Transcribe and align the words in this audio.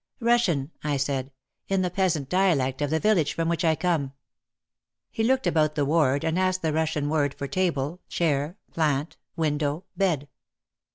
"Russian," 0.19 0.71
I 0.83 0.97
said, 0.97 1.31
"in 1.67 1.83
the 1.83 1.91
peasant 1.91 2.27
dialect 2.27 2.81
of 2.81 2.89
the 2.89 2.99
vil 2.99 3.17
lage 3.17 3.33
from 3.35 3.47
which 3.47 3.63
I 3.63 3.75
come." 3.75 4.13
He 5.11 5.23
looked 5.23 5.45
about 5.45 5.75
the 5.75 5.85
ward 5.85 6.23
and 6.25 6.39
asked 6.39 6.63
the 6.63 6.73
Russian 6.73 7.07
word 7.07 7.35
for 7.35 7.45
table, 7.47 8.01
chair, 8.09 8.57
plant, 8.71 9.17
window, 9.35 9.83
bed. 9.95 10.27